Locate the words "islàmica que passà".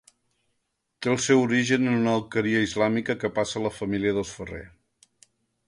2.69-3.61